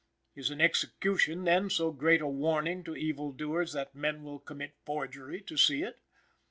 Is 0.33 0.49
an 0.49 0.59
execution, 0.61 1.43
then, 1.43 1.69
so 1.69 1.91
great 1.91 2.21
a 2.21 2.27
warning 2.27 2.83
to 2.85 2.95
evil 2.95 3.31
doers, 3.31 3.73
that 3.73 3.93
men 3.93 4.23
will 4.23 4.39
commit 4.39 4.73
forgery 4.83 5.41
to 5.41 5.55
see 5.55 5.83
it? 5.83 5.99